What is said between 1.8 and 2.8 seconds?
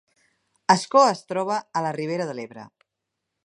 a la Ribera d’Ebre